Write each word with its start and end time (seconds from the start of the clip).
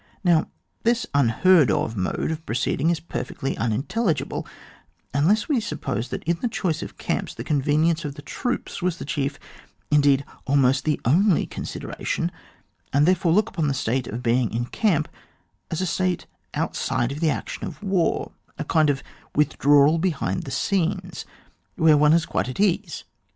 This 0.81 1.05
now 1.13 1.21
imheard 1.23 1.69
of 1.69 1.95
mode 1.95 2.31
of 2.31 2.43
proceeding 2.43 2.89
is 2.89 2.99
perfectly 2.99 3.55
unintelligible, 3.55 4.47
unless 5.13 5.47
we 5.47 5.59
suppose 5.59 6.09
that 6.09 6.23
in 6.23 6.37
the 6.41 6.47
choice 6.47 6.81
of 6.81 6.97
oamps 6.97 7.35
the 7.35 7.43
convenience 7.43 8.03
of 8.03 8.15
the 8.15 8.23
troops 8.23 8.81
was 8.81 8.97
the 8.97 9.05
chief, 9.05 9.37
indeed 9.91 10.25
almost 10.47 10.85
the 10.85 10.99
only 11.05 11.45
consideration, 11.45 12.31
and 12.91 13.05
therefore 13.05 13.31
look 13.31 13.49
upon 13.49 13.67
the 13.67 13.75
state 13.75 14.07
of 14.07 14.23
being 14.23 14.51
in 14.51 14.65
camp 14.65 15.07
as 15.69 15.81
a 15.81 15.85
state 15.85 16.25
outside 16.55 17.11
of 17.11 17.19
the 17.19 17.29
action 17.29 17.65
of 17.67 17.83
war, 17.83 18.31
a 18.57 18.63
kind 18.63 18.89
of 18.89 19.03
withdrawal 19.35 19.99
behind 19.99 20.45
the 20.45 20.49
scenes, 20.49 21.25
where 21.75 21.95
one 21.95 22.13
is 22.13 22.25
quite 22.25 22.49
at 22.49 22.59
ease. 22.59 23.03